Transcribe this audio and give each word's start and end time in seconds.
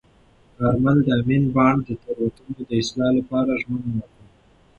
کارمل 0.57 0.97
د 1.05 1.07
امین 1.19 1.43
بانډ 1.55 1.79
د 1.87 1.89
تېروتنو 2.01 2.59
د 2.69 2.71
اصلاح 2.81 3.11
لپاره 3.19 3.51
ژمنه 3.61 3.89
وکړه. 3.97 4.25